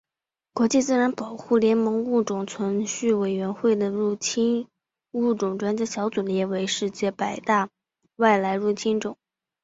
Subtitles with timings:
[0.55, 4.67] 国际自然保护联盟物种存续委员会的入侵
[5.11, 7.69] 物种专家小组列为世界百大
[8.15, 9.15] 外来入侵种。